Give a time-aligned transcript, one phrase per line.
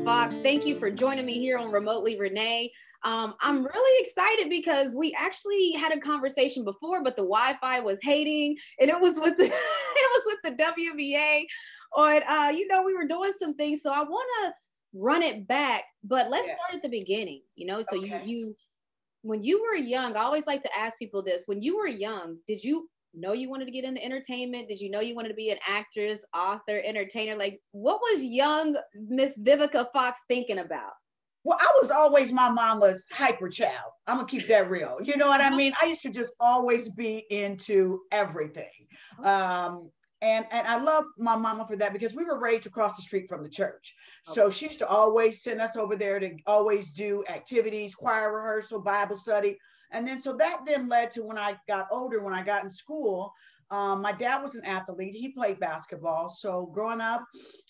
[0.00, 0.36] Fox.
[0.36, 2.72] Thank you for joining me here on Remotely Renee.
[3.04, 7.98] Um, I'm really excited because we actually had a conversation before, but the Wi-Fi was
[8.02, 11.44] hating, and it was with the it was with the WVA.
[11.94, 14.52] On uh, you know, we were doing some things, so I want to
[14.94, 15.84] run it back.
[16.02, 16.56] But let's yes.
[16.56, 17.42] start at the beginning.
[17.54, 18.22] You know, so okay.
[18.24, 18.56] you you
[19.22, 22.38] when you were young, I always like to ask people this: when you were young,
[22.46, 24.68] did you know you wanted to get into entertainment?
[24.68, 27.36] Did you know you wanted to be an actress, author, entertainer?
[27.36, 30.92] Like, what was young Miss Vivica Fox thinking about?
[31.44, 33.92] Well, I was always my mama's hyper child.
[34.06, 34.98] I'm gonna keep that real.
[35.02, 35.56] You know what I uh-huh.
[35.56, 35.72] mean?
[35.82, 38.70] I used to just always be into everything.
[39.18, 39.28] Uh-huh.
[39.68, 39.90] Um,
[40.22, 43.28] and, and I love my mama for that because we were raised across the street
[43.28, 43.92] from the church.
[44.24, 48.80] So she used to always send us over there to always do activities, choir rehearsal,
[48.80, 49.58] Bible study.
[49.92, 52.70] And then so that then led to when I got older, when I got in
[52.70, 53.32] school,
[53.70, 55.14] um, my dad was an athlete.
[55.14, 56.28] He played basketball.
[56.28, 57.24] So growing up,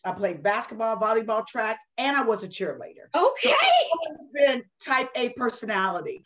[0.04, 3.06] I played basketball, volleyball, track, and I was a cheerleader.
[3.14, 3.50] Okay.
[3.50, 6.24] So I've been type A personality.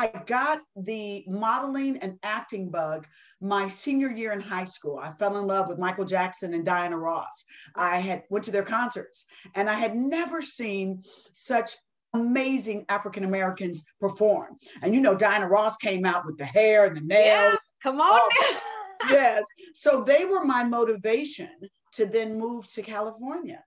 [0.00, 3.06] I got the modeling and acting bug
[3.42, 4.98] my senior year in high school.
[4.98, 7.44] I fell in love with Michael Jackson and Diana Ross.
[7.76, 11.02] I had went to their concerts and I had never seen
[11.34, 11.74] such
[12.14, 14.56] amazing African Americans perform.
[14.82, 17.18] And you know, Diana Ross came out with the hair and the nails.
[17.52, 18.08] Yeah, come on.
[18.12, 18.58] Oh,
[19.10, 19.44] yes.
[19.74, 21.50] So they were my motivation
[21.92, 23.62] to then move to California.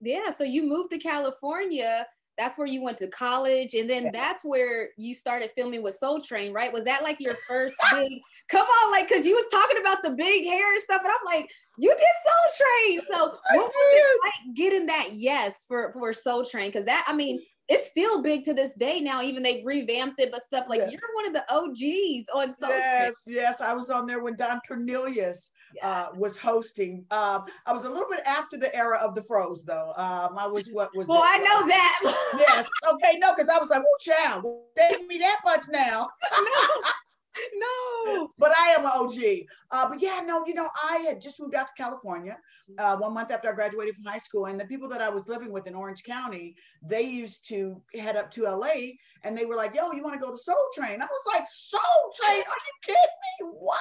[0.00, 0.30] Yeah.
[0.30, 2.06] So you moved to California.
[2.36, 3.74] That's where you went to college.
[3.74, 4.10] And then yeah.
[4.12, 6.72] that's where you started filming with Soul Train, right?
[6.72, 10.10] Was that like your first big, come on, like, cause you was talking about the
[10.10, 11.00] big hair and stuff.
[11.04, 11.48] And I'm like,
[11.78, 13.00] you did Soul Train.
[13.00, 16.72] So what was it like getting that yes for, for Soul Train?
[16.72, 19.22] Cause that, I mean, it's still big to this day now.
[19.22, 23.22] Even they've revamped it, but stuff like you're one of the OGs on Soul Yes,
[23.26, 23.60] yes.
[23.60, 25.50] I was on there when Don Cornelius
[25.82, 27.04] uh, was hosting.
[27.10, 29.92] Um, I was a little bit after the era of the froze, though.
[29.96, 31.08] Um, I was what was?
[31.14, 31.26] Well, it?
[31.26, 32.00] I know that.
[32.38, 32.68] yes.
[32.92, 33.18] Okay.
[33.18, 34.44] No, because I was like, "Oh, child,
[34.76, 36.08] gave me that much now."
[37.54, 38.30] no.
[38.38, 39.46] But I am an OG.
[39.70, 42.38] Uh, but yeah, no, you know, I had just moved out to California
[42.78, 44.46] uh, one month after I graduated from high school.
[44.46, 48.16] And the people that I was living with in Orange County, they used to head
[48.16, 51.00] up to LA and they were like, yo, you want to go to Soul Train?
[51.00, 51.80] I was like, Soul
[52.22, 52.40] Train?
[52.40, 53.48] Are you kidding me?
[53.58, 53.78] What?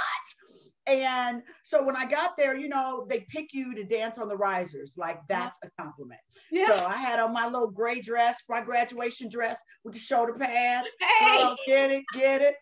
[0.86, 4.36] And so when I got there, you know, they pick you to dance on the
[4.36, 4.96] risers.
[4.98, 6.20] Like that's a compliment.
[6.52, 6.68] Yeah.
[6.68, 10.90] So I had on my little gray dress, my graduation dress with the shoulder pads.
[11.00, 11.38] Hey.
[11.38, 12.56] Girl, get it, get it.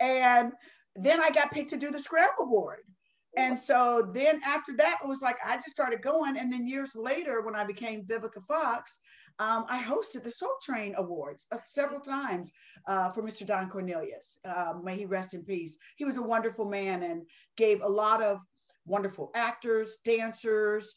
[0.00, 0.52] And
[0.96, 2.80] then I got picked to do the scramble board.
[3.36, 6.36] And so then after that, it was like I just started going.
[6.36, 8.98] And then years later, when I became Vivica Fox,
[9.38, 12.50] um, I hosted the Soul Train Awards uh, several times
[12.88, 13.46] uh, for Mr.
[13.46, 14.38] Don Cornelius.
[14.44, 15.76] Uh, may he rest in peace.
[15.96, 17.22] He was a wonderful man and
[17.56, 18.40] gave a lot of
[18.86, 20.96] wonderful actors, dancers,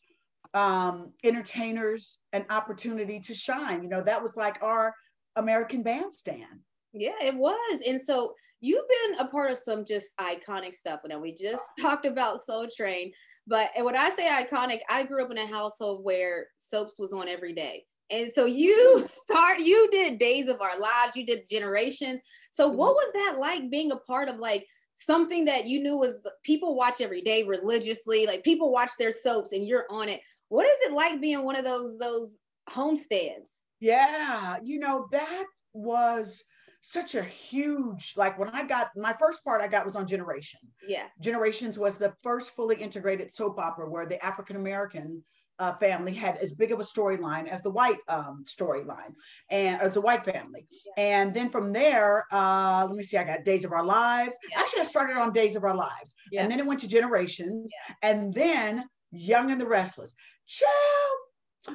[0.56, 3.83] um, entertainers an opportunity to shine.
[3.83, 4.95] You know, that was like our
[5.35, 6.62] American bandstand.
[6.94, 7.81] Yeah, it was.
[7.88, 11.02] And so you've been a part of some just iconic stuff.
[11.06, 13.12] Now we just talked about Soul Train,
[13.48, 17.28] but when I say iconic, I grew up in a household where soaps was on
[17.28, 17.86] every day.
[18.10, 22.22] And so you start, you did Days of Our Lives, you did Generations.
[22.52, 22.96] So what mm-hmm.
[22.96, 27.02] was that like being a part of like something that you knew was people watch
[27.02, 30.22] every day religiously, like people watch their soaps and you're on it.
[30.50, 32.40] What is it like being one of those those
[32.70, 33.64] homesteads?
[33.80, 36.44] Yeah, you know that was
[36.81, 40.59] such a huge like when I got my first part I got was on Generation.
[40.86, 41.06] Yeah.
[41.22, 45.24] Generations was the first fully integrated soap opera where the African American
[45.59, 49.14] uh, family had as big of a storyline as the white um, storyline
[49.52, 50.66] and it's a white family.
[50.97, 51.03] Yeah.
[51.03, 54.36] And then from there, uh, let me see, I got Days of Our Lives.
[54.50, 54.59] Yeah.
[54.59, 56.42] Actually, I started on Days of Our Lives yeah.
[56.42, 57.72] and then it went to Generations
[58.02, 60.16] and then Young and the Restless.
[60.48, 61.18] Child,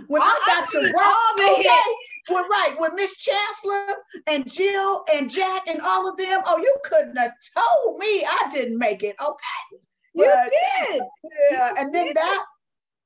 [0.09, 1.81] when I got to work, okay,
[2.29, 3.95] well, right, with Miss Chancellor
[4.27, 8.49] and Jill and Jack and all of them, oh, you couldn't have told me I
[8.51, 9.17] didn't make it.
[9.21, 9.83] Okay.
[10.15, 10.51] You but,
[10.91, 11.03] did.
[11.51, 11.73] Yeah.
[11.79, 12.45] And then that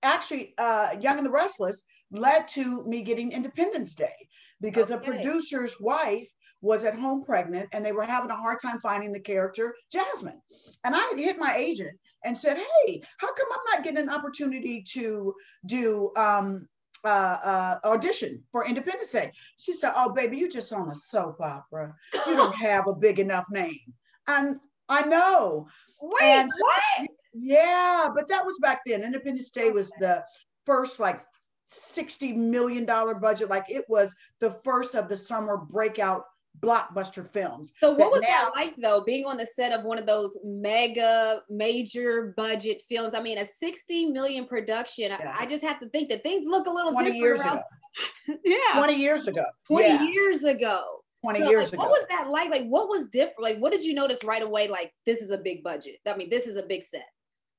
[0.02, 4.14] actually, uh, Young and the Restless led to me getting Independence Day
[4.60, 4.94] because okay.
[4.94, 6.28] the producer's wife
[6.62, 10.40] was at home pregnant and they were having a hard time finding the character Jasmine.
[10.84, 14.10] And I had hit my agent and said, Hey, how come I'm not getting an
[14.10, 15.34] opportunity to
[15.66, 16.68] do um,
[17.04, 19.32] uh, uh, audition for Independence Day?
[19.56, 21.94] She said, Oh, baby, you just on a soap opera.
[22.26, 23.78] You don't have a big enough name.
[24.26, 24.56] And
[24.88, 25.68] I know.
[26.00, 27.08] Wait, and so, what?
[27.32, 29.04] Yeah, but that was back then.
[29.04, 30.24] Independence Day was the
[30.66, 31.20] first like
[31.70, 33.48] $60 million budget.
[33.48, 36.24] Like it was the first of the summer breakout
[36.58, 37.72] blockbuster films.
[37.80, 40.36] So what was now, that like though, being on the set of one of those
[40.44, 43.14] mega major budget films?
[43.14, 45.10] I mean, a 60 million production.
[45.10, 45.36] Yeah.
[45.38, 47.22] I, I, just have to think that things look a little 20 different.
[47.22, 47.62] Years ago.
[48.44, 48.76] yeah.
[48.76, 49.44] 20 years ago.
[49.66, 50.02] 20 yeah.
[50.02, 50.84] years ago.
[51.22, 51.82] 20 so, years like, ago.
[51.82, 52.50] What was that like?
[52.50, 53.42] Like, what was different?
[53.42, 54.68] Like, what did you notice right away?
[54.68, 55.96] Like, this is a big budget.
[56.06, 57.06] I mean, this is a big set.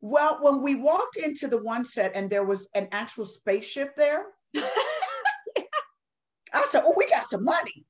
[0.01, 4.25] Well, when we walked into the one set and there was an actual spaceship there,
[4.53, 4.67] yeah.
[6.53, 7.85] I said, "Oh, we got some money."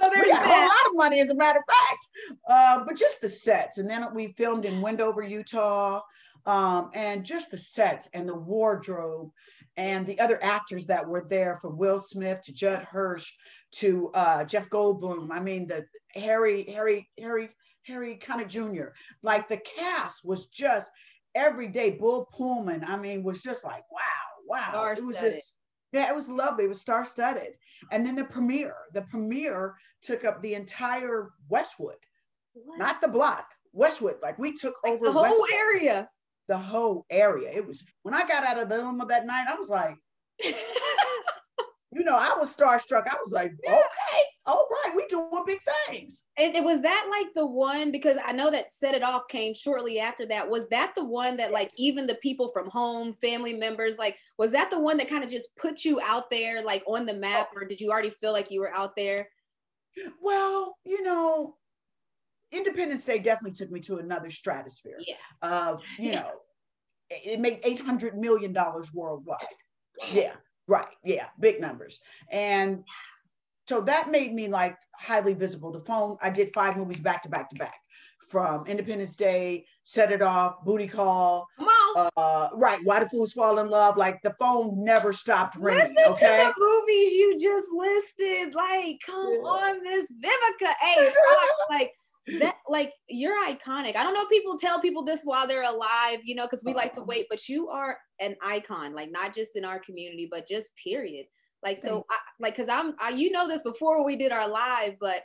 [0.00, 0.64] So there's we got that.
[0.64, 2.06] a lot of money, as a matter of fact.
[2.48, 6.00] Uh, but just the sets, and then we filmed in Wendover, Utah,
[6.46, 9.30] um, and just the sets and the wardrobe
[9.76, 13.32] and the other actors that were there, from Will Smith to Judd Hirsch
[13.72, 15.28] to uh, Jeff Goldblum.
[15.32, 17.50] I mean, the Harry, Harry, Harry,
[17.82, 18.90] Harry Connick Jr.
[19.22, 20.90] Like the cast was just
[21.34, 21.90] every day.
[21.90, 24.00] Bill Pullman, I mean, was just like, wow,
[24.46, 24.68] wow.
[24.70, 25.04] Star-studded.
[25.04, 25.54] It was just,
[25.92, 26.64] yeah, it was lovely.
[26.64, 27.54] It was star studded.
[27.90, 31.96] And then the premiere, the premiere took up the entire Westwood,
[32.52, 32.78] what?
[32.78, 34.16] not the block, Westwood.
[34.22, 36.08] Like we took like over the whole Westwood, area.
[36.48, 37.50] The whole area.
[37.52, 39.96] It was when I got out of the limo that night, I was like,
[40.44, 43.06] you know, I was starstruck.
[43.08, 43.82] I was like, yeah.
[44.46, 45.58] All right, we doing big
[45.88, 46.24] things.
[46.36, 49.54] And it was that like the one because I know that set it off came
[49.54, 50.48] shortly after that.
[50.48, 54.52] Was that the one that like even the people from home, family members, like was
[54.52, 57.48] that the one that kind of just put you out there like on the map,
[57.54, 57.60] oh.
[57.60, 59.28] or did you already feel like you were out there?
[60.22, 61.56] Well, you know,
[62.52, 65.14] Independence Day definitely took me to another stratosphere yeah.
[65.42, 66.30] of, you know,
[67.10, 68.54] it made $800 million
[68.92, 69.38] worldwide.
[70.12, 70.32] Yeah.
[70.66, 70.94] Right.
[71.04, 71.28] Yeah.
[71.38, 72.00] Big numbers.
[72.30, 72.84] And
[73.66, 75.72] so that made me like highly visible.
[75.72, 77.74] The phone, I did five movies back to back to back
[78.28, 81.46] from Independence Day, Set It Off, Booty Call.
[81.58, 82.10] Come on.
[82.16, 82.80] Uh, right.
[82.84, 83.96] Why Do Fools Fall in Love?
[83.96, 85.94] Like the phone never stopped ringing.
[85.96, 86.44] Listen okay?
[86.44, 88.54] to the movies you just listed.
[88.54, 89.48] Like, come yeah.
[89.48, 90.72] on, Miss Vivica.
[90.80, 91.12] Hey,
[91.70, 91.92] like
[92.40, 93.96] that like you're iconic.
[93.96, 96.74] I don't know if people tell people this while they're alive, you know, because we
[96.74, 100.48] like to wait, but you are an icon, like not just in our community, but
[100.48, 101.26] just period.
[101.64, 104.94] Like so, I, like because I'm, I, you know, this before we did our live,
[105.00, 105.22] but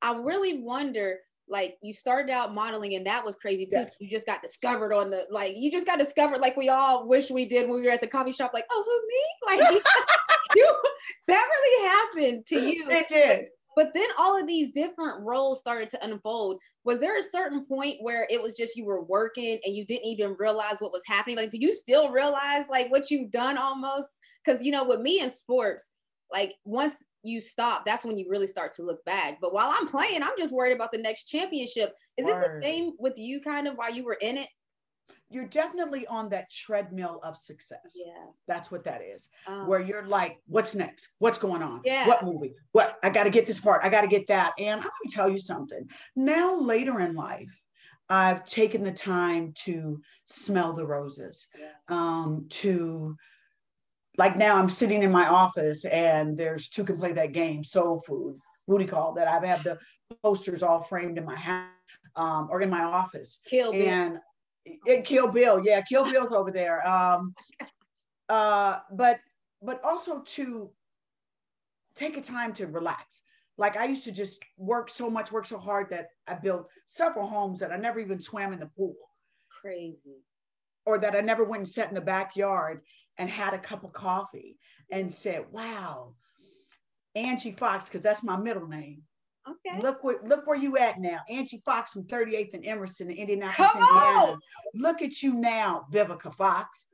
[0.00, 1.18] I really wonder.
[1.48, 3.80] Like you started out modeling, and that was crazy too.
[3.80, 3.96] Yes.
[4.00, 5.54] You just got discovered on the like.
[5.56, 8.06] You just got discovered, like we all wish we did when we were at the
[8.06, 8.52] coffee shop.
[8.54, 9.62] Like, oh, who me?
[9.74, 9.82] Like,
[10.56, 10.76] you
[11.28, 12.86] that really happened to you.
[12.88, 17.22] It did but then all of these different roles started to unfold was there a
[17.22, 20.92] certain point where it was just you were working and you didn't even realize what
[20.92, 24.84] was happening like do you still realize like what you've done almost because you know
[24.84, 25.90] with me in sports
[26.32, 29.86] like once you stop that's when you really start to look back but while i'm
[29.86, 32.42] playing i'm just worried about the next championship is Word.
[32.42, 34.48] it the same with you kind of while you were in it
[35.32, 37.94] you're definitely on that treadmill of success.
[37.94, 38.26] Yeah.
[38.46, 39.28] That's what that is.
[39.46, 41.08] Um, where you're like, what's next?
[41.18, 41.80] What's going on?
[41.84, 42.06] Yeah.
[42.06, 42.54] What movie?
[42.72, 42.98] What?
[43.02, 43.82] I got to get this part.
[43.82, 44.52] I got to get that.
[44.58, 45.88] And I'm going to tell you something.
[46.14, 47.58] Now, later in life,
[48.08, 51.68] I've taken the time to smell the roses, yeah.
[51.88, 53.16] um, to
[54.18, 58.00] like now I'm sitting in my office and there's two can play that game, soul
[58.00, 58.38] food,
[58.68, 59.78] booty call that I've had the
[60.22, 61.70] posters all framed in my house
[62.16, 63.38] um, or in my office.
[63.48, 63.88] Kill Bill.
[63.88, 64.18] and
[64.64, 66.86] it, Kill Bill, yeah, Kill Bill's over there.
[66.86, 67.34] Um,
[68.28, 69.20] uh, but
[69.62, 70.70] but also to
[71.94, 73.22] take a time to relax.
[73.58, 77.26] Like I used to just work so much, work so hard that I built several
[77.26, 78.94] homes that I never even swam in the pool.
[79.60, 80.22] Crazy.
[80.84, 82.80] Or that I never went and sat in the backyard
[83.18, 84.58] and had a cup of coffee
[84.90, 86.14] and said, "Wow,
[87.14, 89.02] Angie Fox," because that's my middle name.
[89.48, 89.78] Okay.
[89.80, 91.20] Look where look where you at now.
[91.28, 94.32] Angie Fox from 38th and Emerson in Indianapolis, Come Indiana.
[94.32, 94.38] On.
[94.74, 96.86] Look at you now, Vivica Fox.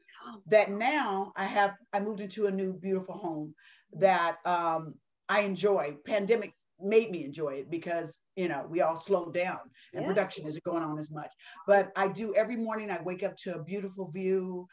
[0.46, 3.54] That now I have I moved into a new beautiful home
[3.94, 4.94] that um,
[5.28, 5.96] I enjoy.
[6.06, 9.58] Pandemic made me enjoy it because you know we all slowed down
[9.92, 10.08] and yeah.
[10.08, 11.30] production isn't going on as much.
[11.66, 12.90] But I do every morning.
[12.90, 14.66] I wake up to a beautiful view,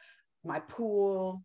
[0.46, 1.44] my pool,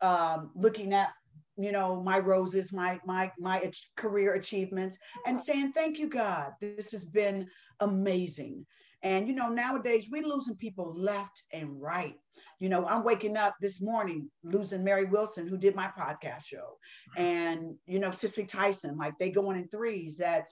[0.00, 1.10] um, looking at
[1.56, 6.52] you know my roses my my my career achievements and saying thank you god.
[6.60, 7.48] This has been
[7.80, 8.66] amazing.
[9.02, 12.14] And you know nowadays we losing people left and right.
[12.58, 16.78] You know i'm waking up this morning losing mary wilson who did my podcast show.
[17.16, 20.46] And you know Cicely Tyson like they going in threes that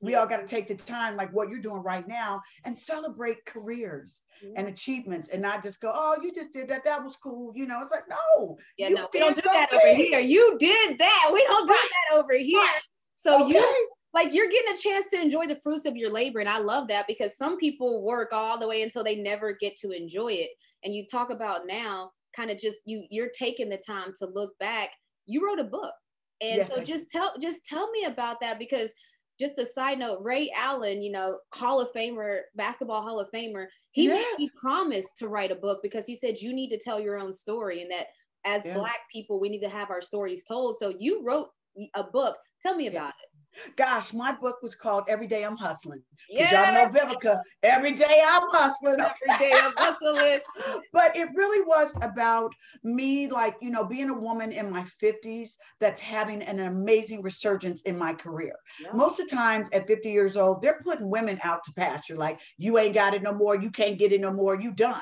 [0.00, 3.44] we all got to take the time like what you're doing right now and celebrate
[3.46, 4.54] careers mm-hmm.
[4.56, 7.66] and achievements and not just go oh you just did that that was cool you
[7.66, 7.80] know?
[7.82, 10.20] It's like no yeah no we don't do that over here.
[10.20, 11.30] You did that.
[11.32, 11.88] We don't do right.
[12.10, 12.58] that over here.
[12.60, 12.80] Right.
[13.14, 13.54] so okay.
[13.54, 16.58] you like you're getting a chance to enjoy the fruits of your labor and i
[16.58, 20.32] love that because some people work all the way until they never get to enjoy
[20.32, 20.50] it.
[20.84, 24.56] And you talk about now kind of just you you're taking the time to look
[24.58, 24.90] back.
[25.26, 25.94] You wrote a book.
[26.42, 28.92] And yes, so just tell just tell me about that because
[29.38, 33.66] just a side note, Ray Allen, you know, Hall of Famer, basketball Hall of Famer,
[33.90, 34.34] he yes.
[34.38, 37.32] he promised to write a book because he said you need to tell your own
[37.32, 38.06] story and that
[38.44, 38.74] as yeah.
[38.74, 40.76] black people we need to have our stories told.
[40.76, 41.48] So you wrote
[41.94, 42.36] a book.
[42.62, 43.14] Tell me about yes.
[43.22, 43.35] it.
[43.76, 46.02] Gosh, my book was called Every Day I'm Hustling.
[46.30, 48.96] Because y'all know Vivica, every day I'm hustling.
[49.00, 50.40] Every day I'm hustling.
[50.92, 55.52] but it really was about me, like, you know, being a woman in my 50s
[55.80, 58.54] that's having an amazing resurgence in my career.
[58.82, 58.92] Yeah.
[58.92, 62.40] Most of the times at 50 years old, they're putting women out to pasture, like,
[62.58, 65.00] you ain't got it no more, you can't get it no more, you done.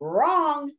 [0.00, 0.70] Wrong.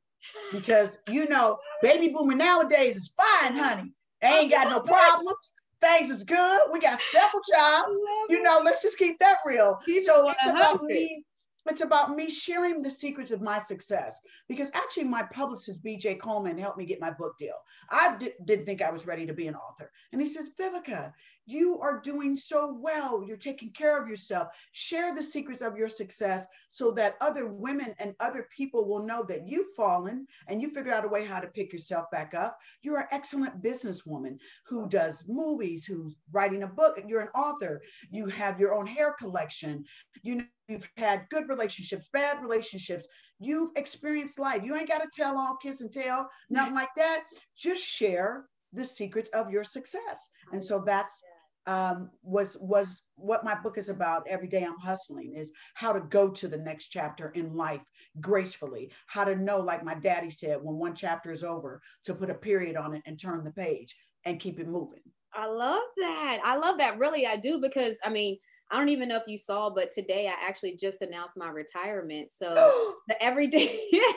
[0.52, 3.94] Because you know, baby boomer nowadays is fine, honey.
[4.24, 6.62] ain't got no problems things is good.
[6.72, 8.00] We got several jobs.
[8.28, 9.80] You know, let's just keep that real.
[9.86, 11.24] Keep so it's about me.
[11.68, 16.58] It's about me sharing the secrets of my success because actually my publicist BJ Coleman
[16.58, 17.56] helped me get my book deal.
[17.90, 21.12] I didn't think I was ready to be an author, and he says, "Vivica,
[21.46, 23.24] you are doing so well.
[23.26, 24.48] You're taking care of yourself.
[24.72, 29.24] Share the secrets of your success so that other women and other people will know
[29.24, 32.58] that you've fallen and you figured out a way how to pick yourself back up.
[32.82, 37.00] You're an excellent businesswoman who does movies, who's writing a book.
[37.08, 37.82] You're an author.
[38.10, 39.86] You have your own hair collection.
[40.24, 43.06] You know, you've had good relationships, bad relationships.
[43.40, 44.64] You've experienced life.
[44.64, 47.24] You ain't got to tell all kiss and tell, nothing like that.
[47.56, 50.30] Just share the secrets of your success.
[50.52, 51.22] And so that's
[51.68, 56.02] um, was was what my book is about every day i'm hustling is how to
[56.02, 57.84] go to the next chapter in life
[58.22, 62.30] gracefully how to know like my daddy said when one chapter is over to put
[62.30, 63.96] a period on it and turn the page
[64.26, 65.02] and keep it moving
[65.34, 68.38] i love that i love that really i do because i mean
[68.72, 72.30] I don't even know if you saw, but today I actually just announced my retirement.
[72.30, 72.54] So
[73.08, 74.00] the everyday, yeah,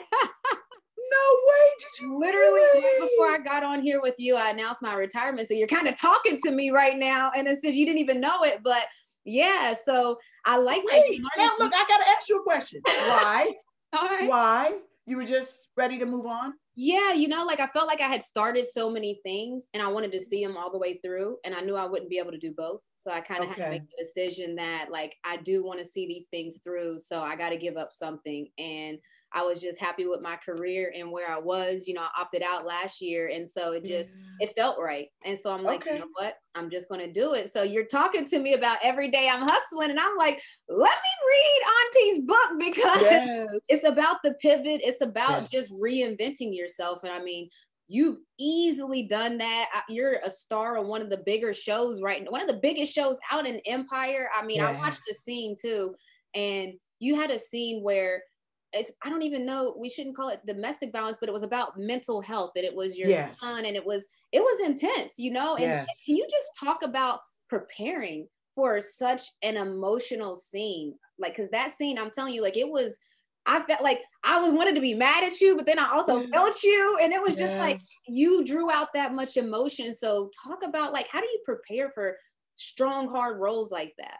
[1.11, 3.09] no way did you literally really?
[3.09, 5.47] before I got on here with you, I announced my retirement.
[5.47, 7.31] So you're kind of talking to me right now.
[7.35, 8.83] And I said you didn't even know it, but
[9.25, 12.81] yeah, so I like Wait, now look, I gotta ask you a question.
[12.85, 13.53] Why?
[13.93, 14.27] All right.
[14.27, 14.73] Why?
[15.05, 16.53] You were just ready to move on?
[16.81, 19.87] Yeah, you know, like I felt like I had started so many things and I
[19.87, 21.35] wanted to see them all the way through.
[21.43, 22.87] And I knew I wouldn't be able to do both.
[22.95, 23.61] So I kind of okay.
[23.61, 27.01] had to make the decision that like I do want to see these things through.
[27.01, 28.47] So I got to give up something.
[28.57, 28.97] And
[29.33, 31.85] I was just happy with my career and where I was.
[31.85, 33.27] You know, I opted out last year.
[33.27, 34.47] And so it just, yeah.
[34.47, 35.09] it felt right.
[35.25, 35.95] And so I'm like, okay.
[35.95, 36.35] you know what?
[36.55, 37.49] I'm just going to do it.
[37.49, 39.89] So you're talking to me about every day I'm hustling.
[39.89, 43.49] And I'm like, let me read Auntie's book because yes.
[43.67, 44.81] it's about the pivot.
[44.83, 45.51] It's about yes.
[45.51, 47.03] just reinventing yourself.
[47.03, 47.49] And I mean,
[47.87, 49.83] you've easily done that.
[49.89, 52.93] You're a star on one of the bigger shows right now, one of the biggest
[52.93, 54.29] shows out in Empire.
[54.35, 54.75] I mean, yes.
[54.75, 55.95] I watched the scene too.
[56.35, 58.23] And you had a scene where
[58.71, 61.79] it's, I don't even know we shouldn't call it domestic violence, but it was about
[61.79, 63.39] mental health that it was your yes.
[63.39, 65.55] son and it was it was intense, you know.
[65.55, 66.03] And yes.
[66.05, 70.95] can you just talk about preparing for such an emotional scene?
[71.17, 72.97] Like, cause that scene, I'm telling you, like it was
[73.45, 76.21] I felt like I was wanted to be mad at you, but then I also
[76.21, 76.29] yes.
[76.31, 76.99] felt you.
[77.01, 79.93] And it was just like you drew out that much emotion.
[79.93, 82.15] So talk about like how do you prepare for
[82.51, 84.17] strong, hard roles like that?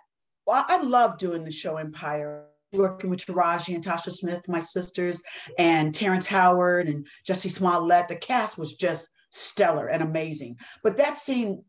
[0.48, 5.22] Well, I love doing the show Empire working with Taraji and Tasha Smith, my sisters,
[5.58, 8.08] and Terrence Howard and Jesse Smollett.
[8.08, 10.58] The cast was just stellar and amazing.
[10.84, 11.64] But that scene,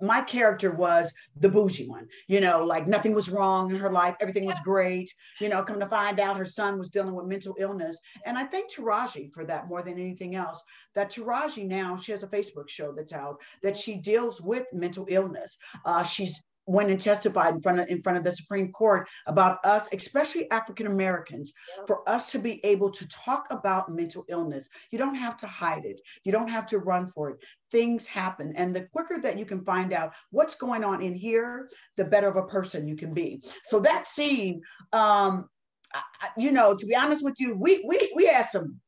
[0.00, 2.06] my character was the bougie one.
[2.28, 5.12] You know, like nothing was wrong in her life, everything was great.
[5.40, 7.98] You know, come to find out her son was dealing with mental illness.
[8.26, 10.62] And I thank Taraji for that more than anything else.
[10.94, 15.06] That Taraji now, she has a Facebook show that's out that she deals with mental
[15.08, 15.56] illness.
[15.84, 19.64] Uh, she's went and testified in front of in front of the Supreme Court about
[19.64, 21.84] us, especially African Americans, yeah.
[21.86, 24.68] for us to be able to talk about mental illness.
[24.90, 26.00] You don't have to hide it.
[26.24, 27.36] You don't have to run for it.
[27.70, 31.68] Things happen, and the quicker that you can find out what's going on in here,
[31.96, 33.42] the better of a person you can be.
[33.64, 35.48] So that scene, um,
[35.92, 38.80] I, you know, to be honest with you, we we we had some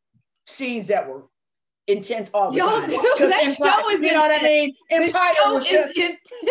[0.46, 1.26] scenes that were
[1.86, 2.88] intense all the Y'all time.
[2.88, 2.96] Do.
[3.28, 4.74] That Empire, show you know what I mean?
[4.90, 5.98] Empire was just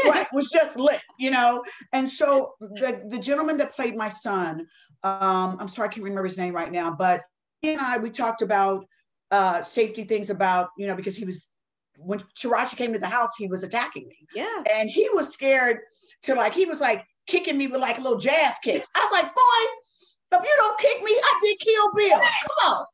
[0.06, 1.64] right, was just lit, you know.
[1.94, 4.68] And so the the gentleman that played my son,
[5.04, 7.22] um, I'm sorry, I can't remember his name right now, but
[7.62, 8.86] he and I we talked about
[9.32, 11.50] uh safety things about, you know, because he was
[11.98, 14.28] when Taraji came to the house, he was attacking me.
[14.34, 14.64] Yeah.
[14.74, 15.80] And he was scared
[16.24, 18.90] to like, he was like kicking me with like little jazz kicks.
[18.96, 22.20] I was like, boy, if you don't kick me, I did kill Bill.
[22.20, 22.86] Come on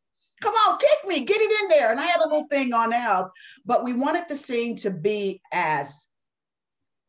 [0.42, 1.92] come on, kick me, get it in there.
[1.92, 3.32] And I had a little thing on out,
[3.66, 6.08] but we wanted the scene to be as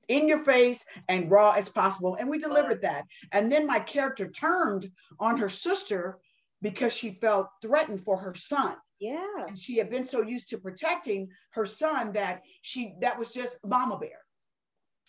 [0.09, 2.17] in your face and raw as possible.
[2.19, 3.05] And we delivered that.
[3.33, 6.19] And then my character turned on her sister
[6.61, 8.77] because she felt threatened for her son.
[9.01, 9.47] Yeah.
[9.49, 13.57] And she had been so used to protecting her son that she that was just
[13.65, 14.21] mama bear.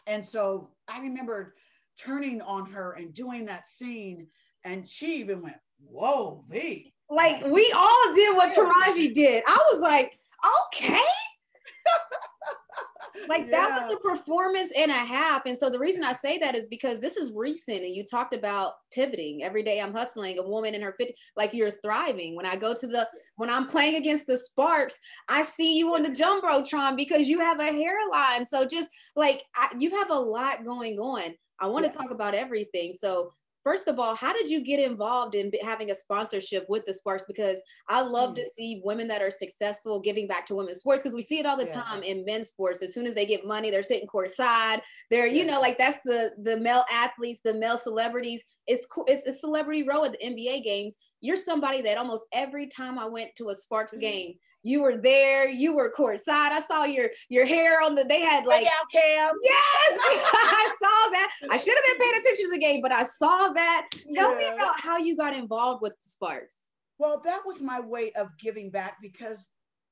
[0.08, 1.54] And so I remember
[2.00, 4.28] turning on her and doing that scene.
[4.64, 6.93] And she even went, Whoa, V.
[7.10, 9.44] Like we all did what Taraji did.
[9.48, 10.18] I was like,
[10.72, 11.00] okay.
[13.30, 13.52] like yeah.
[13.52, 15.46] that was a performance and a half.
[15.46, 18.34] And so the reason I say that is because this is recent and you talked
[18.34, 19.44] about pivoting.
[19.44, 22.36] Every day I'm hustling, a woman in her 50, like you're thriving.
[22.36, 26.02] When I go to the, when I'm playing against the Sparks, I see you on
[26.02, 28.46] the Jumbotron because you have a hairline.
[28.46, 31.36] So just like I, you have a lot going on.
[31.60, 32.94] I want to talk about everything.
[32.94, 33.34] So
[33.64, 37.26] first of all, how did you get involved in having a sponsorship with the Sparks?
[37.28, 38.36] Because I love mm.
[38.36, 41.46] to see women that are successful giving back to women's sports because we see it
[41.46, 41.74] all the yes.
[41.74, 42.82] time in men's sports.
[42.82, 44.82] As soon as they get money, they're sitting courtside.
[45.10, 48.44] They're, you know, like that's the the male athletes, the male celebrities.
[48.68, 50.98] It's it's a celebrity row at the NBA games.
[51.22, 54.02] You're somebody that almost every time I went to a Sparks mm.
[54.02, 56.52] game, you were there, you were courtside.
[56.52, 59.34] I saw your your hair on the they had like out cam.
[59.44, 61.32] Yes, I saw that.
[61.52, 63.90] I should have been paying attention to the game, but I saw that.
[64.14, 64.50] Tell yeah.
[64.50, 66.70] me about how you got involved with the Sparks.
[66.98, 69.48] Well, that was my way of giving back because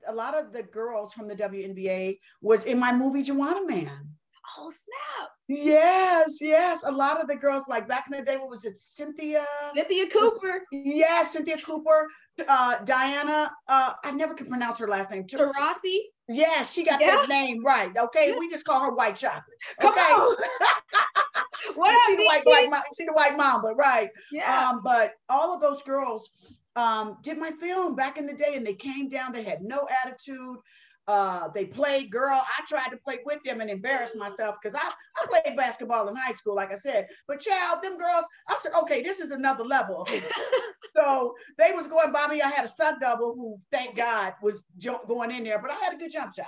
[0.08, 4.10] a lot of the girls from the WNBA was in my movie Juwanna Man.
[4.58, 5.30] Oh snap!
[5.54, 6.84] Yes, yes.
[6.84, 8.80] A lot of the girls, like back in the day, what was it?
[8.80, 9.46] Cynthia.
[9.76, 10.64] Cynthia Cooper.
[10.72, 12.08] Yeah, Cynthia Cooper.
[12.48, 13.52] Uh, Diana.
[13.68, 15.26] Uh, I never could pronounce her last name.
[15.26, 15.98] Taurasi.
[16.30, 17.18] Yeah, she got yeah.
[17.18, 17.92] that name right.
[17.96, 18.38] Okay, yeah.
[18.40, 19.44] we just call her White Chocolate.
[19.82, 20.00] Come okay?
[20.00, 20.38] on.
[21.76, 24.10] what she the white, white, she the white mamba, right?
[24.32, 24.70] Yeah.
[24.70, 26.30] Um, but all of those girls
[26.78, 29.34] um, did my film back in the day, and they came down.
[29.34, 30.60] They had no attitude.
[31.08, 32.42] Uh, they played girl.
[32.42, 34.92] I tried to play with them and embarrass myself because I,
[35.22, 37.08] I played basketball in high school, like I said.
[37.28, 40.08] But child, them girls, I said, okay, this is another level.
[40.96, 42.42] so they was going by me.
[42.42, 44.64] I had a stunt double who, thank God, was
[45.08, 46.48] going in there, but I had a good jump shot.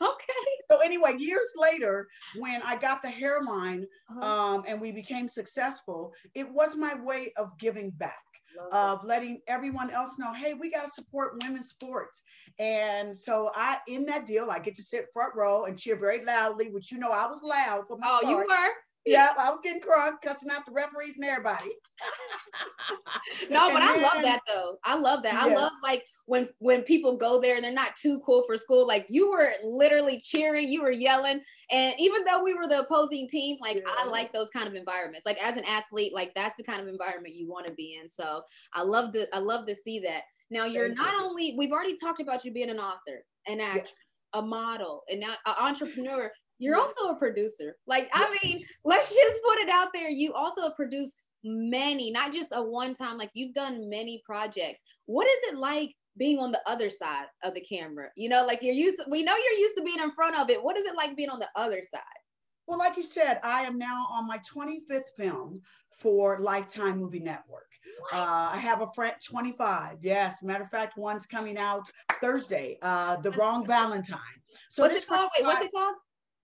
[0.00, 0.48] Okay.
[0.70, 4.54] So anyway, years later, when I got the hairline uh-huh.
[4.54, 8.22] um, and we became successful, it was my way of giving back
[8.72, 12.22] of letting everyone else know, hey, we got to support women's sports.
[12.58, 16.24] And so I, in that deal, I get to sit front row and cheer very
[16.24, 18.06] loudly, which you know I was loud for my.
[18.08, 18.26] Oh, part.
[18.26, 18.70] you were.
[19.06, 21.70] Yeah, I was getting crunk, cussing out the referees and everybody.
[23.50, 24.76] no, but I love that though.
[24.84, 25.32] I love that.
[25.32, 25.52] Yeah.
[25.52, 28.86] I love like when when people go there and they're not too cool for school.
[28.86, 33.26] Like you were literally cheering, you were yelling, and even though we were the opposing
[33.28, 33.82] team, like yeah.
[33.98, 35.24] I like those kind of environments.
[35.24, 38.06] Like as an athlete, like that's the kind of environment you want to be in.
[38.06, 38.42] So
[38.74, 40.22] I love to I love to see that.
[40.50, 41.24] Now you're Thank not you.
[41.24, 44.20] only we've already talked about you being an author, an actress, yes.
[44.34, 46.30] a model, and now an entrepreneur.
[46.60, 47.76] You're also a producer.
[47.86, 50.10] Like, I mean, let's just put it out there.
[50.10, 51.14] You also produce
[51.44, 54.82] many, not just a one time, like you've done many projects.
[55.06, 58.08] What is it like being on the other side of the camera?
[58.16, 60.62] You know, like you're used, we know you're used to being in front of it.
[60.62, 62.02] What is it like being on the other side?
[62.66, 67.64] Well, like you said, I am now on my 25th film for Lifetime Movie Network.
[68.12, 69.98] Uh, I have a friend, 25.
[70.02, 71.88] Yes, matter of fact, one's coming out
[72.20, 72.78] Thursday.
[72.82, 74.18] Uh, the Wrong Valentine.
[74.68, 75.30] So what's it called?
[75.36, 75.94] Wait, what's it called?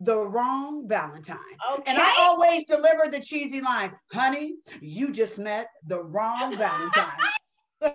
[0.01, 1.39] the wrong Valentine.
[1.73, 1.83] Okay.
[1.87, 7.19] And I always deliver the cheesy line, honey, you just met the wrong Valentine.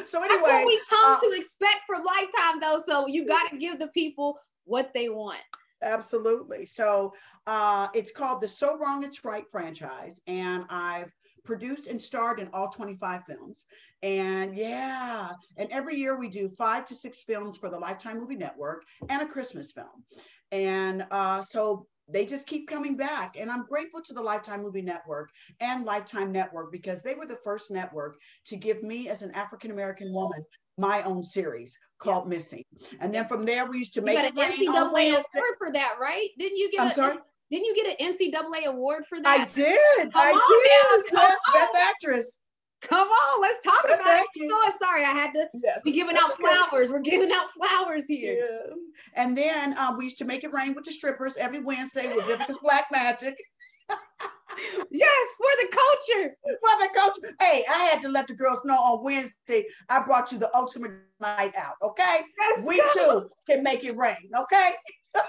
[0.06, 2.80] so anyway, That's what we come uh, to expect from Lifetime, though.
[2.84, 5.40] So you got to give the people what they want.
[5.82, 6.64] Absolutely.
[6.64, 7.12] So
[7.46, 11.12] uh, it's called the So Wrong It's Right franchise, and I've
[11.44, 13.66] produced and starred in all 25 films.
[14.02, 18.36] And yeah, and every year we do five to six films for the Lifetime Movie
[18.36, 20.04] Network and a Christmas film.
[20.52, 23.36] And uh, so they just keep coming back.
[23.38, 27.38] And I'm grateful to the Lifetime Movie Network and Lifetime Network because they were the
[27.44, 30.42] first network to give me, as an African American woman,
[30.76, 32.36] my own series called yeah.
[32.36, 32.64] Missing.
[33.00, 35.96] And then from there, we used to make you got an NAACP award for that,
[36.00, 36.28] right?
[36.38, 36.80] Didn't you get?
[36.80, 37.16] I'm a, sorry.
[37.50, 39.40] Didn't you get an NAACP award for that?
[39.40, 40.12] I did.
[40.12, 41.12] Come I did.
[41.12, 42.43] Yes, best actress.
[42.88, 44.50] Come on, let's talk That's about it.
[44.52, 46.42] Oh, sorry, I had to yes, be giving out okay.
[46.42, 46.90] flowers.
[46.90, 48.38] We're giving out flowers here.
[48.40, 48.74] Yeah.
[49.14, 52.26] And then um, we used to make it rain with the strippers every Wednesday with
[52.26, 53.36] Vivica's Black Magic.
[54.90, 56.36] yes, for the culture.
[56.42, 57.34] For the culture.
[57.40, 60.92] Hey, I had to let the girls know on Wednesday I brought you the ultimate
[61.20, 61.74] night out.
[61.82, 62.88] Okay, Let's we go.
[62.94, 64.16] too can make it rain.
[64.36, 64.70] Okay.
[65.16, 65.20] I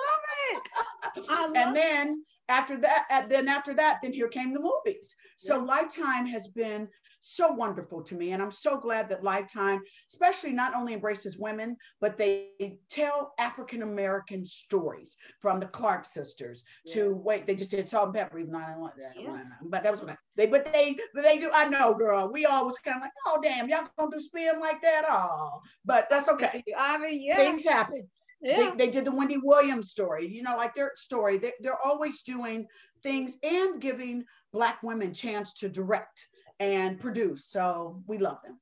[0.00, 1.24] love it.
[1.28, 5.16] I love and then after that, then after that, then here came the movies.
[5.36, 5.66] So yes.
[5.66, 6.88] Lifetime has been
[7.24, 8.32] so wonderful to me.
[8.32, 12.48] And I'm so glad that Lifetime, especially not only embraces women, but they
[12.90, 16.94] tell African American stories from the Clark sisters yeah.
[16.94, 19.20] to wait, they just did salt and pepper, even though I don't want that.
[19.20, 19.44] Yeah.
[19.62, 20.16] But that was okay.
[20.36, 22.30] They but they but they do, I know, girl.
[22.32, 25.04] We always kind of like, oh damn, y'all gonna do spin like that?
[25.08, 26.62] Oh, but that's okay.
[26.76, 27.36] I mean, yeah.
[27.36, 28.08] Things happen.
[28.42, 28.56] Yeah.
[28.56, 31.38] They, they did the Wendy Williams story, you know, like their story.
[31.38, 32.66] They, they're always doing
[33.02, 36.26] things and giving black women chance to direct
[36.60, 37.46] and produce.
[37.46, 38.58] So we love them.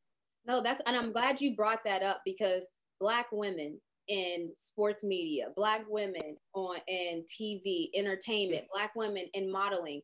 [0.46, 2.66] No, that's and I'm glad you brought that up because
[2.98, 10.02] black women in sports media, black women on in TV, entertainment, black women in modeling.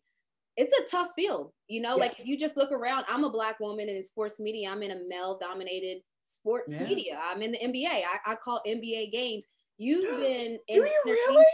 [0.56, 1.96] It's a tough field, you know.
[1.96, 1.98] Yes.
[1.98, 4.70] Like if you just look around, I'm a black woman in sports media.
[4.70, 6.84] I'm in a male-dominated sports yeah.
[6.84, 7.20] media.
[7.22, 7.88] I'm in the NBA.
[7.88, 9.46] I, I call NBA games.
[9.78, 10.58] You've been.
[10.68, 11.44] Do you really?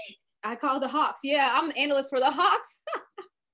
[0.45, 1.21] I call the Hawks.
[1.23, 2.83] Yeah, I'm the analyst for the Hawks.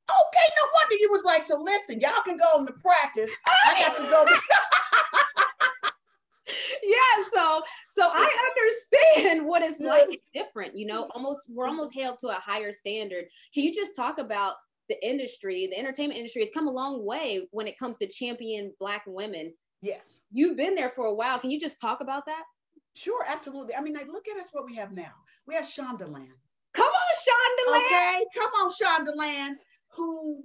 [0.08, 3.30] okay, no wonder you was like, so listen, y'all can go into practice.
[3.46, 4.24] I got to go.
[6.82, 8.52] yeah, so so I
[9.16, 10.08] understand what it's like.
[10.08, 11.08] It's different, you know.
[11.14, 11.72] Almost we're mm-hmm.
[11.72, 13.26] almost held to a higher standard.
[13.54, 14.54] Can you just talk about
[14.88, 15.68] the industry?
[15.70, 19.52] The entertainment industry has come a long way when it comes to champion black women.
[19.82, 20.00] Yes,
[20.32, 21.38] you've been there for a while.
[21.38, 22.44] Can you just talk about that?
[22.98, 23.76] Sure, absolutely.
[23.76, 24.48] I mean, like, look at us.
[24.50, 25.12] What we have now.
[25.46, 26.32] We have Shondaland
[26.74, 27.86] Come on, Shondaland.
[27.86, 29.54] Okay, come on, Shondaland,
[29.94, 30.42] who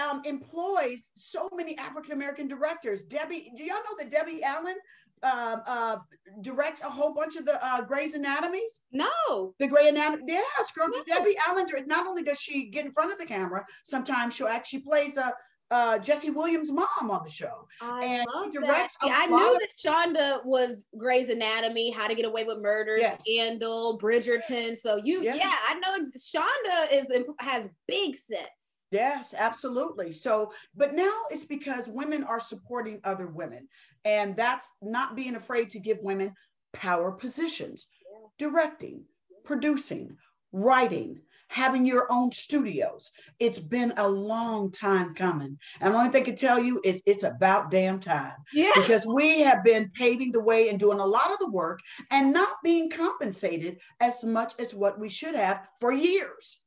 [0.00, 3.02] um, employs so many African American directors.
[3.02, 4.76] Debbie, do y'all know that Debbie Allen
[5.22, 5.96] uh, uh,
[6.40, 8.80] directs a whole bunch of the uh, Grey's Anatomies?
[8.92, 9.54] No.
[9.58, 10.88] The Grey Anatomy, yes, girl.
[10.92, 11.02] No.
[11.06, 14.80] Debbie Allen, not only does she get in front of the camera, sometimes she'll actually
[14.80, 15.32] plays a
[15.72, 17.66] uh, Jesse Williams' mom on the show.
[17.80, 19.10] I and love directs that.
[19.10, 23.18] I knew of- that Shonda was Grey's Anatomy, How to Get Away with Murder, yes.
[23.20, 24.76] Scandal, Bridgerton.
[24.76, 28.84] So you, yeah, yeah I know Shonda is has big sets.
[28.90, 30.12] Yes, absolutely.
[30.12, 33.66] So, but now it's because women are supporting other women,
[34.04, 36.34] and that's not being afraid to give women
[36.74, 38.28] power positions, yeah.
[38.50, 39.04] directing,
[39.44, 40.18] producing,
[40.52, 43.12] writing having your own studios.
[43.38, 45.58] It's been a long time coming.
[45.80, 48.32] And the only thing I can tell you is it's about damn time.
[48.54, 48.70] Yeah.
[48.74, 52.32] Because we have been paving the way and doing a lot of the work and
[52.32, 56.58] not being compensated as much as what we should have for years.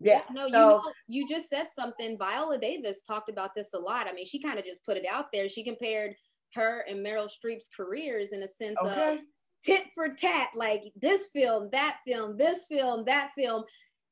[0.00, 0.22] Yeah.
[0.32, 2.18] No, so, you know, you just said something.
[2.18, 4.08] Viola Davis talked about this a lot.
[4.08, 5.48] I mean, she kind of just put it out there.
[5.48, 6.14] She compared
[6.54, 9.14] her and Meryl Streep's careers in a sense okay.
[9.14, 9.18] of
[9.64, 13.64] tit for tat, like this film, that film, this film, that film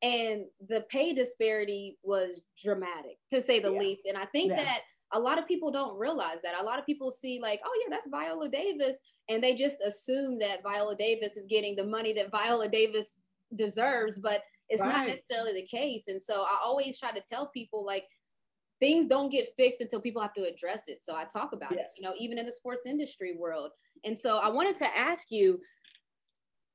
[0.02, 3.78] and the pay disparity was dramatic to say the yeah.
[3.78, 4.56] least and i think yeah.
[4.56, 4.80] that
[5.14, 7.96] a lot of people don't realize that a lot of people see like oh yeah
[7.96, 12.30] that's viola davis and they just assume that viola davis is getting the money that
[12.30, 13.18] viola davis
[13.54, 14.88] deserves but it's right.
[14.88, 18.04] not necessarily the case and so i always try to tell people like
[18.82, 21.80] things don't get fixed until people have to address it so i talk about yes.
[21.80, 23.70] it you know even in the sports industry world
[24.04, 25.60] and so i wanted to ask you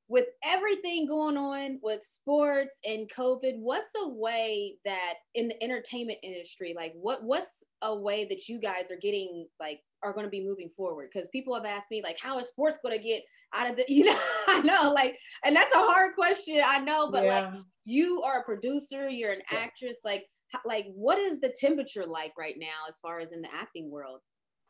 [0.09, 6.19] with everything going on with sports and COVID, what's a way that in the entertainment
[6.23, 10.29] industry, like what what's a way that you guys are getting like are going to
[10.29, 11.09] be moving forward?
[11.11, 13.21] Because people have asked me like, how is sports going to get
[13.53, 17.11] out of the you know I know like, and that's a hard question I know,
[17.11, 17.49] but yeah.
[17.49, 19.59] like you are a producer, you're an yeah.
[19.59, 20.25] actress, like
[20.65, 24.21] like what is the temperature like right now as far as in the acting world?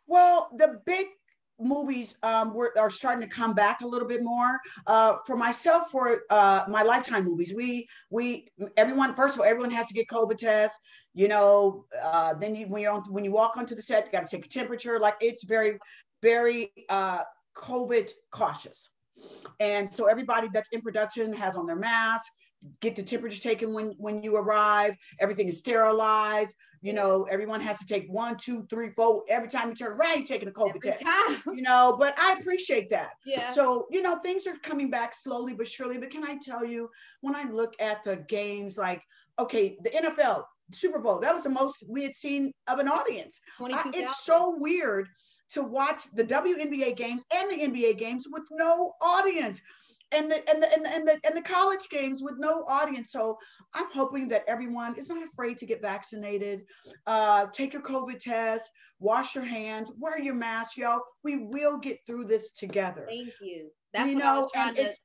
[0.08, 1.08] Well, the big
[1.60, 4.60] movies um, were, are starting to come back a little bit more.
[4.86, 9.72] Uh, for myself, for uh, my lifetime movies, we we everyone first of all, everyone
[9.72, 10.80] has to get COVID test.
[11.14, 14.12] You know, uh, then you when you're on, when you walk onto the set, you
[14.12, 15.00] got to take a temperature.
[15.00, 15.78] Like it's very
[16.22, 17.24] very uh,
[17.56, 18.90] COVID cautious.
[19.60, 22.32] And so everybody that's in production has on their mask
[22.82, 27.78] get the temperature taken when when you arrive everything is sterilized you know everyone has
[27.80, 30.70] to take one two three four every time you turn around you're taking a covid
[30.70, 31.56] every test time.
[31.56, 33.12] you know but i appreciate that.
[33.26, 33.52] Yeah.
[33.52, 36.90] So you know things are coming back slowly but surely but can i tell you
[37.22, 39.02] when i look at the games like
[39.40, 43.40] okay the nfl super bowl that was the most we had seen of an audience.
[43.62, 45.08] I, it's so weird
[45.50, 49.62] to watch the WNBA games and the NBA games with no audience
[50.12, 53.12] and the and the and the, and the and the college games with no audience.
[53.12, 53.38] So
[53.74, 56.62] I'm hoping that everyone is not afraid to get vaccinated.
[57.06, 61.02] Uh, take your COVID test, wash your hands, wear your mask, y'all.
[61.24, 63.06] We will get through this together.
[63.10, 63.70] Thank you.
[63.94, 65.02] That's you know, and to- it's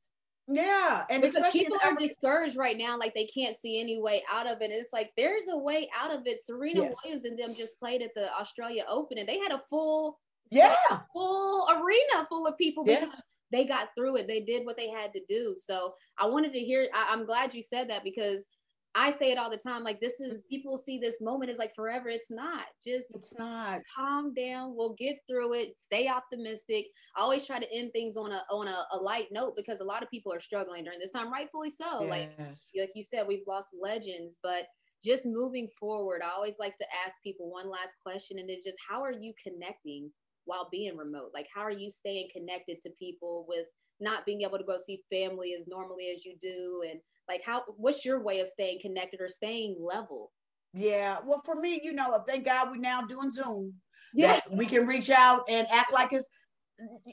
[0.49, 4.51] yeah, and because people are discouraged right now, like they can't see any way out
[4.51, 4.71] of it.
[4.71, 6.45] And It's like there's a way out of it.
[6.45, 6.97] Serena yes.
[7.03, 10.19] Williams and them just played at the Australia Open, and they had a full
[10.51, 10.75] yeah
[11.13, 14.27] full arena full of people because yes they got through it.
[14.27, 15.55] They did what they had to do.
[15.57, 18.47] So I wanted to hear, I, am glad you said that because
[18.95, 19.85] I say it all the time.
[19.85, 22.09] Like this is people see this moment as like forever.
[22.09, 22.67] It's not.
[22.85, 23.81] Just it's not.
[23.95, 24.75] Calm down.
[24.77, 25.79] We'll get through it.
[25.79, 26.87] Stay optimistic.
[27.17, 29.85] I always try to end things on a on a, a light note because a
[29.85, 32.03] lot of people are struggling during this time, rightfully so.
[32.03, 32.11] Yes.
[32.11, 32.31] Like
[32.77, 34.65] like you said, we've lost legends, but
[35.03, 38.79] just moving forward, I always like to ask people one last question, and it's just
[38.89, 40.11] how are you connecting
[40.45, 41.31] while being remote?
[41.35, 43.67] Like, how are you staying connected to people with
[44.01, 46.83] not being able to go see family as normally as you do?
[46.89, 47.63] And Like, how?
[47.77, 50.33] What's your way of staying connected or staying level?
[50.75, 51.19] Yeah.
[51.25, 53.75] Well, for me, you know, thank God we're now doing Zoom.
[54.15, 54.41] Yeah.
[54.51, 56.29] We can reach out and act like it's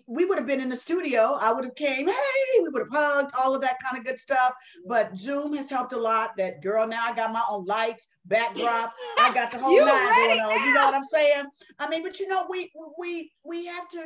[0.08, 1.38] we would have been in the studio.
[1.40, 4.20] I would have came, hey, we would have hugged, all of that kind of good
[4.20, 4.54] stuff.
[4.88, 6.32] But Zoom has helped a lot.
[6.38, 8.94] That girl, now I got my own lights, backdrop.
[9.20, 10.66] I got the whole nine ready going on.
[10.66, 11.46] You know what I'm saying?
[11.80, 14.06] I mean, but you know, we we we have to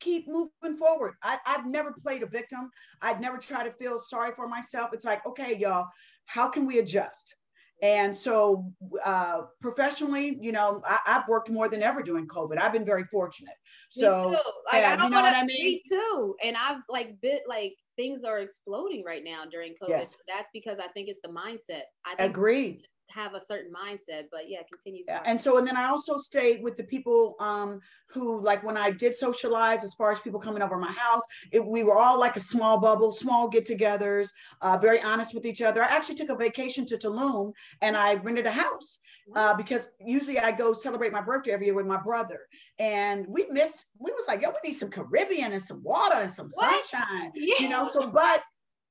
[0.00, 1.14] keep moving forward.
[1.22, 2.70] I, I've never played a victim.
[3.02, 4.90] I'd never try to feel sorry for myself.
[4.92, 5.86] It's like, okay, y'all,
[6.26, 7.36] how can we adjust?
[7.82, 8.72] And so,
[9.04, 12.58] uh, professionally, you know, I, have worked more than ever during COVID.
[12.58, 13.54] I've been very fortunate.
[13.90, 14.30] So,
[14.72, 15.64] like, yeah, I don't you know what I mean?
[15.64, 16.34] Me too.
[16.42, 19.90] And I've like bit like things are exploding right now during COVID.
[19.90, 20.16] Yes.
[20.26, 21.82] That's because I think it's the mindset.
[22.04, 22.86] I think Agreed.
[23.10, 25.02] Have a certain mindset, but yeah, continue.
[25.06, 25.22] Yeah.
[25.24, 28.90] And so, and then I also stayed with the people um, who, like, when I
[28.90, 32.36] did socialize, as far as people coming over my house, it, we were all like
[32.36, 34.28] a small bubble, small get-togethers,
[34.60, 35.82] uh, very honest with each other.
[35.82, 39.00] I actually took a vacation to Tulum and I rented a house
[39.34, 42.40] uh, because usually I go celebrate my birthday every year with my brother,
[42.78, 43.86] and we missed.
[43.98, 46.84] We was like, yo, we need some Caribbean and some water and some What?
[46.84, 47.54] sunshine, Yeah.
[47.60, 47.84] you know.
[47.86, 48.42] So, but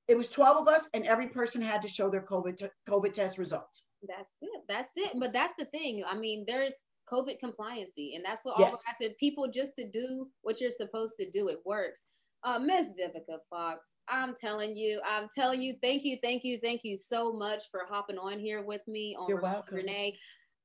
[0.08, 3.14] it was 12 of us, and every person had to show their COVID t- COVID
[3.14, 3.84] test results.
[4.08, 4.62] That's it.
[4.68, 5.12] That's it.
[5.20, 6.04] But that's the thing.
[6.08, 6.74] I mean, there's
[7.12, 8.72] COVID compliancy, and that's what Yes.
[8.74, 9.18] all I said.
[9.18, 11.48] People just to do what you're supposed to do.
[11.48, 12.06] It works.
[12.44, 16.82] Uh, Miss Vivica Fox, I'm telling you, I'm telling you, thank you, thank you, thank
[16.84, 19.76] you so much for hopping on here with me on You're welcome.
[19.78, 20.18] Renee.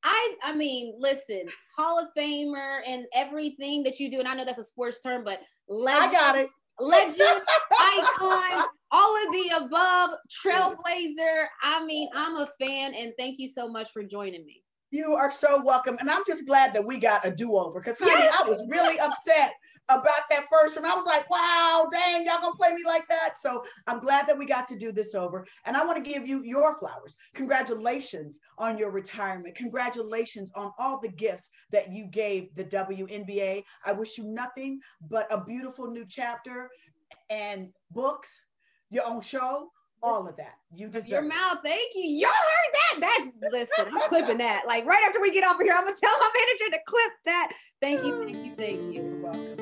[0.05, 4.45] I I mean, listen, Hall of Famer and everything that you do, and I know
[4.45, 6.51] that's a sports term, but legend, I got it.
[6.81, 7.41] legend,
[7.81, 11.47] icon, all of the above, trailblazer.
[11.63, 14.63] I mean, I'm a fan, and thank you so much for joining me.
[14.91, 15.97] You are so welcome.
[16.01, 18.37] And I'm just glad that we got a do-over because honey, Yes.
[18.45, 19.55] I was really upset
[19.89, 20.85] about that first one.
[20.85, 23.39] I was like, wow, dang, y'all gonna play me like that.
[23.39, 25.47] So I'm glad that we got to do this over.
[25.65, 27.17] And I want to give you your flowers.
[27.35, 29.55] Congratulations on your retirement.
[29.55, 33.65] Congratulations on all the gifts that you gave the WNBA.
[33.85, 36.71] I wish you nothing but a beautiful new chapter
[37.31, 38.45] and books,
[38.93, 39.71] your own show,
[40.03, 40.55] all of that.
[40.75, 42.03] You deserve Your mouth, thank you.
[42.03, 43.01] Y'all heard that?
[43.01, 43.87] That's listen.
[43.89, 44.65] I'm clipping that.
[44.67, 47.13] Like right after we get off of here, I'm gonna tell my manager to clip
[47.25, 47.53] that.
[47.81, 49.03] Thank you, thank you, thank you.
[49.03, 49.62] You're welcome.